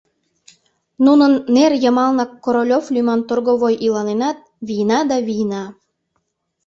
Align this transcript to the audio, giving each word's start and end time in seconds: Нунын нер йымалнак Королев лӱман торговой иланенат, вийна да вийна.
Нунын 1.05 1.33
нер 1.55 1.71
йымалнак 1.83 2.31
Королев 2.43 2.85
лӱман 2.93 3.21
торговой 3.29 3.75
иланенат, 3.85 4.37
вийна 4.67 4.99
да 5.09 5.17
вийна. 5.27 5.63